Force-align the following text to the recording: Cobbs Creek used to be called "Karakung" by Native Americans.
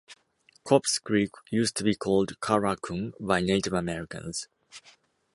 Cobbs 0.63 0.97
Creek 0.97 1.29
used 1.51 1.77
to 1.77 1.83
be 1.83 1.93
called 1.93 2.39
"Karakung" 2.39 3.13
by 3.19 3.39
Native 3.39 3.73
Americans. 3.73 4.47